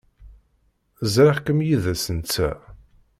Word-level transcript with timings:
Ẓriɣ-kem 1.13 1.59
yid-s 1.67 2.03
netta. 2.17 2.49